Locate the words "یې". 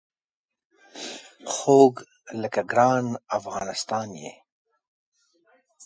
4.21-4.31